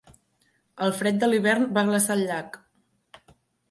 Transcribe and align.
El 0.85 0.95
fred 1.03 1.21
de 1.25 1.31
l'hivern 1.31 1.71
va 1.79 1.87
glaçar 1.93 2.19
el 2.19 2.29
llac. 2.35 2.63